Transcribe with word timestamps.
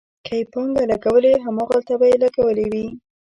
که 0.25 0.33
یې 0.39 0.43
پانګه 0.51 0.83
لګولې، 0.91 1.33
هماغلته 1.45 1.93
به 1.99 2.05
یې 2.11 2.17
لګولې 2.23 2.65
وي. 2.73 2.87